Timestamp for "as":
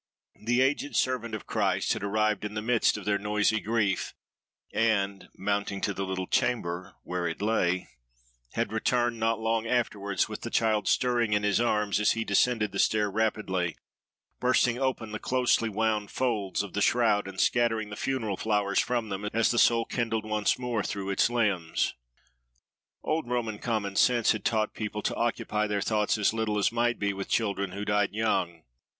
11.99-12.13, 19.33-19.51, 26.17-26.33, 26.57-26.71